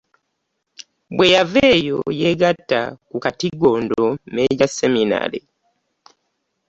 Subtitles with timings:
[1.15, 4.01] Bweyava eyo yeegatta ku Katigondo
[4.33, 5.39] Major Seminary